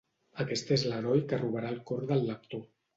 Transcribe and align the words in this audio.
Aquest 0.43 0.71
és 0.77 0.87
l’heroi 0.87 1.23
que 1.29 1.41
robarà 1.45 1.73
el 1.77 1.81
cor 1.93 2.05
del 2.13 2.29
lector. 2.35 2.71